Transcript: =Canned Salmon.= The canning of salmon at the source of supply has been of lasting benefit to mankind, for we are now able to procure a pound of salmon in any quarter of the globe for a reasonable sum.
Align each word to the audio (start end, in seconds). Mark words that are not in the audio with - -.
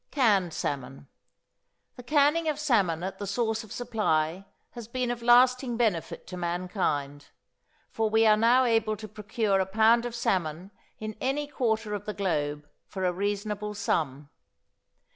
=Canned 0.09 0.51
Salmon.= 0.51 1.07
The 1.95 2.01
canning 2.01 2.49
of 2.49 2.57
salmon 2.57 3.03
at 3.03 3.19
the 3.19 3.27
source 3.27 3.63
of 3.63 3.71
supply 3.71 4.45
has 4.71 4.87
been 4.87 5.11
of 5.11 5.21
lasting 5.21 5.77
benefit 5.77 6.25
to 6.25 6.37
mankind, 6.37 7.27
for 7.91 8.09
we 8.09 8.25
are 8.25 8.35
now 8.35 8.65
able 8.65 8.97
to 8.97 9.07
procure 9.07 9.59
a 9.59 9.65
pound 9.67 10.07
of 10.07 10.15
salmon 10.15 10.71
in 10.97 11.15
any 11.21 11.45
quarter 11.45 11.93
of 11.93 12.05
the 12.05 12.15
globe 12.15 12.67
for 12.87 13.05
a 13.05 13.13
reasonable 13.13 13.75
sum. 13.75 14.31